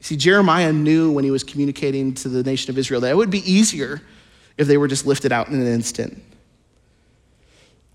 [0.00, 3.16] You see, Jeremiah knew when he was communicating to the nation of Israel that it
[3.16, 4.00] would be easier
[4.56, 6.22] if they were just lifted out in an instant.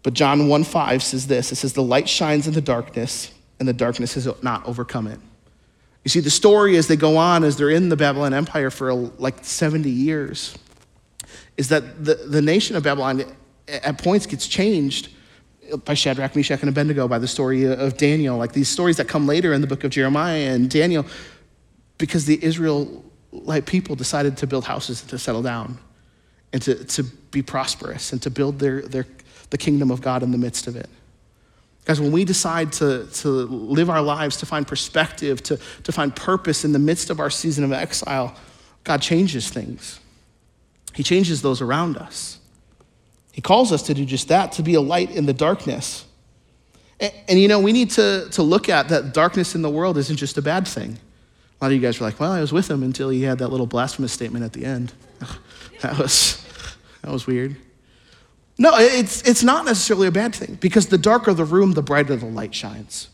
[0.04, 3.68] But John 1 5 says this it says, The light shines in the darkness, and
[3.68, 5.20] the darkness has not overcome it.
[6.04, 8.94] You see, the story as they go on, as they're in the Babylon Empire for
[8.94, 10.58] like 70 years,
[11.58, 13.26] is that the, the nation of Babylon
[13.68, 15.10] at points gets changed
[15.84, 19.28] by Shadrach, Meshach, and Abednego, by the story of Daniel, like these stories that come
[19.28, 21.06] later in the book of Jeremiah and Daniel,
[21.98, 25.78] because the Israelite people decided to build houses and to settle down
[26.54, 29.06] and to, to be prosperous and to build their, their,
[29.50, 30.90] the kingdom of God in the midst of it.
[31.86, 36.14] Guys, when we decide to, to live our lives, to find perspective, to, to find
[36.14, 38.36] purpose in the midst of our season of exile,
[38.84, 40.02] God changes things.
[40.94, 42.40] He changes those around us.
[43.32, 46.06] He calls us to do just that, to be a light in the darkness.
[47.00, 49.98] And, and, you know, we need to, to look at that darkness in the world
[49.98, 50.98] isn't just a bad thing.
[51.62, 53.38] A lot of you guys were like, well, I was with him until he had
[53.40, 54.94] that little blasphemous statement at the end.
[55.82, 56.46] that, was,
[57.02, 57.56] that was weird.
[58.60, 62.16] No, it's, it's not necessarily a bad thing because the darker the room, the brighter
[62.16, 63.10] the light shines.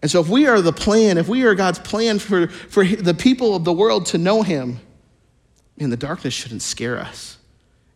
[0.00, 3.14] And so, if we are the plan, if we are God's plan for, for the
[3.14, 4.78] people of the world to know Him,
[5.76, 7.36] man, the darkness shouldn't scare us.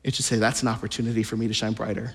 [0.03, 2.15] It should say, that's an opportunity for me to shine brighter,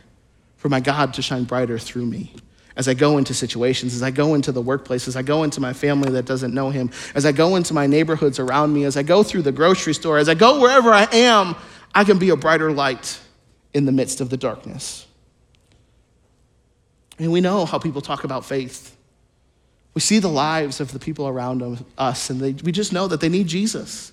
[0.57, 2.33] for my God to shine brighter through me.
[2.75, 5.59] As I go into situations, as I go into the workplace, as I go into
[5.61, 8.97] my family that doesn't know Him, as I go into my neighborhoods around me, as
[8.97, 11.55] I go through the grocery store, as I go wherever I am,
[11.95, 13.19] I can be a brighter light
[13.77, 15.05] in the midst of the darkness.
[17.19, 18.97] And we know how people talk about faith.
[19.93, 23.21] We see the lives of the people around us, and they, we just know that
[23.21, 24.11] they need Jesus.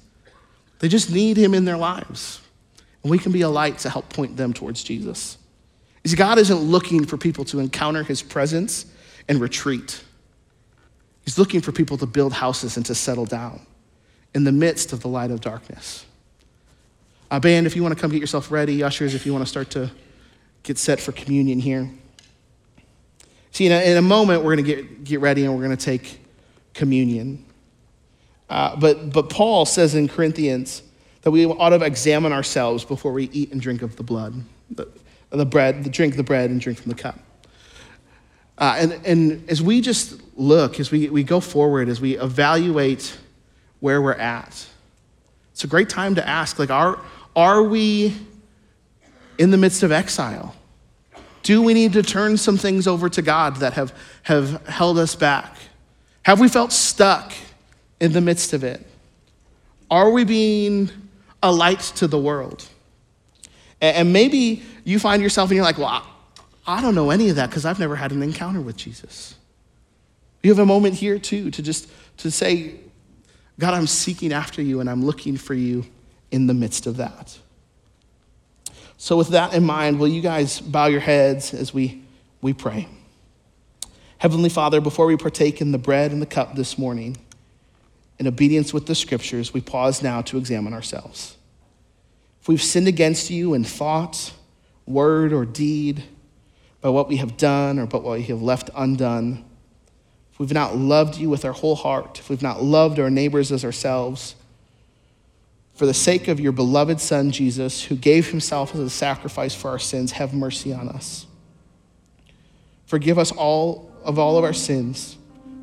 [0.81, 2.43] They just need him in their lives.
[3.03, 5.39] And we can be a light to help point them towards Jesus.
[6.05, 8.85] See, God isn't looking for people to encounter his presence
[9.31, 10.05] and retreat.
[11.25, 13.67] He's looking for people to build houses and to settle down
[14.35, 16.05] in the midst of the light of darkness.
[17.31, 19.49] Uh, band, if you want to come get yourself ready, ushers, if you want to
[19.49, 19.91] start to
[20.62, 21.91] get set for communion here.
[23.51, 25.77] See, in a, in a moment, we're going to get, get ready and we're going
[25.77, 26.20] to take
[26.75, 27.45] communion.
[28.51, 30.83] Uh, but, but Paul says in Corinthians
[31.22, 34.35] that we ought to examine ourselves before we eat and drink of the blood,
[34.70, 34.89] the,
[35.31, 37.18] the bread, the drink the bread and drink from the cup.
[38.59, 43.16] Uh, and, and as we just look, as we, we go forward, as we evaluate
[43.81, 44.66] where we're at,
[45.53, 46.99] it's a great time to ask, like, are,
[47.37, 48.16] are we
[49.39, 50.55] in the midst of exile?
[51.43, 55.14] Do we need to turn some things over to God that have, have held us
[55.14, 55.57] back?
[56.22, 57.32] Have we felt stuck
[58.01, 58.87] in the midst of it?
[59.91, 60.91] Are we being
[61.43, 62.66] a light to the world?
[63.80, 66.07] And maybe you find yourself and you're like, well,
[66.66, 69.35] I don't know any of that because I've never had an encounter with Jesus.
[70.43, 72.76] You have a moment here too to just to say,
[73.59, 75.85] God, I'm seeking after you and I'm looking for you
[76.31, 77.39] in the midst of that.
[78.97, 82.03] So, with that in mind, will you guys bow your heads as we,
[82.41, 82.89] we pray?
[84.18, 87.18] Heavenly Father, before we partake in the bread and the cup this morning,
[88.18, 91.37] in obedience with the scriptures, we pause now to examine ourselves.
[92.41, 94.33] If we've sinned against you in thought,
[94.87, 96.05] word, or deed,
[96.81, 99.45] by what we have done or by what we have left undone,
[100.33, 103.51] if we've not loved you with our whole heart, if we've not loved our neighbors
[103.51, 104.35] as ourselves,
[105.75, 109.70] for the sake of your beloved Son, Jesus, who gave himself as a sacrifice for
[109.70, 111.27] our sins, have mercy on us.
[112.87, 115.16] Forgive us all of all of our sins.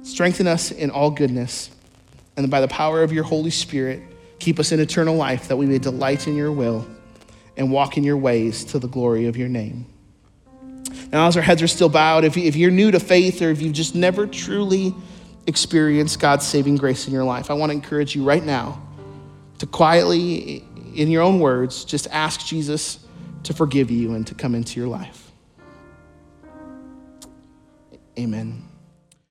[0.04, 1.70] Strengthen us in all goodness.
[2.36, 4.02] And by the power of your Holy Spirit,
[4.40, 6.86] keep us in eternal life that we may delight in your will
[7.56, 9.86] and walk in your ways to the glory of your name.
[11.12, 13.62] Now, as our heads are still bowed, if, if you're new to faith or if
[13.62, 14.96] you've just never truly
[15.48, 18.82] experienced God's saving grace in your life, I want to encourage you right now
[19.62, 22.98] to quietly, in your own words, just ask Jesus
[23.44, 25.32] to forgive you and to come into your life.
[28.18, 28.71] Amen.